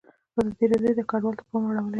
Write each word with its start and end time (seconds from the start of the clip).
ازادي 0.39 0.65
راډیو 0.71 0.97
د 0.97 1.01
کډوال 1.09 1.35
ته 1.39 1.43
پام 1.49 1.63
اړولی. 1.69 1.89